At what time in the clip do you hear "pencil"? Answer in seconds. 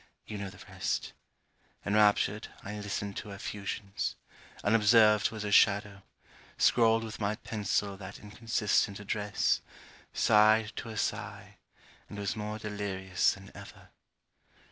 7.35-7.97